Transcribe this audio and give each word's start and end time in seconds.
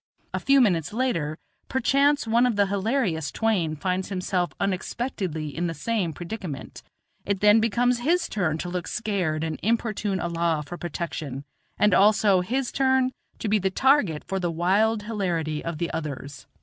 A 0.33 0.39
few 0.39 0.61
minutes 0.61 0.93
later, 0.93 1.37
perchance 1.69 2.25
one 2.25 2.47
of 2.47 2.55
the 2.55 2.65
hilarious 2.65 3.31
twain 3.31 3.75
finds 3.75 4.09
himself 4.09 4.51
unexpectedly 4.59 5.55
in 5.55 5.67
the 5.67 5.75
same 5.75 6.11
predicament; 6.11 6.81
it 7.23 7.39
then 7.39 7.59
becomes 7.59 7.99
his 7.99 8.27
turn 8.27 8.57
to 8.57 8.69
look 8.69 8.87
scared 8.87 9.43
and 9.43 9.59
importune 9.61 10.19
Allah 10.19 10.63
for 10.65 10.75
protection, 10.75 11.45
and 11.77 11.93
also 11.93 12.41
his 12.41 12.71
turn 12.71 13.11
to 13.37 13.47
be 13.47 13.59
the 13.59 13.69
target 13.69 14.23
for 14.23 14.39
the 14.39 14.49
wild 14.49 15.03
hilarity 15.03 15.63
of 15.63 15.77
the 15.77 15.91
others. 15.93 16.47